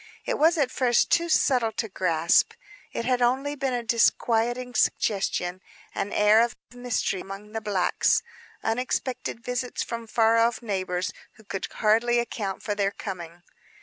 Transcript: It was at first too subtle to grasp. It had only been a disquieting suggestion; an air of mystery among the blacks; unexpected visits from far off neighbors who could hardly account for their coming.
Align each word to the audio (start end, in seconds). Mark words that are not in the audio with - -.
It 0.25 0.39
was 0.39 0.57
at 0.57 0.71
first 0.71 1.11
too 1.11 1.29
subtle 1.29 1.71
to 1.73 1.87
grasp. 1.87 2.53
It 2.91 3.05
had 3.05 3.21
only 3.21 3.53
been 3.53 3.75
a 3.75 3.83
disquieting 3.83 4.73
suggestion; 4.73 5.61
an 5.93 6.11
air 6.11 6.41
of 6.41 6.55
mystery 6.73 7.21
among 7.21 7.51
the 7.51 7.61
blacks; 7.61 8.23
unexpected 8.63 9.43
visits 9.45 9.83
from 9.83 10.07
far 10.07 10.37
off 10.37 10.63
neighbors 10.63 11.13
who 11.33 11.43
could 11.43 11.67
hardly 11.71 12.17
account 12.17 12.63
for 12.63 12.73
their 12.73 12.89
coming. 12.89 13.43